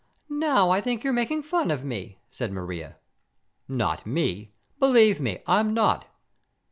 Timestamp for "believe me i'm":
4.79-5.75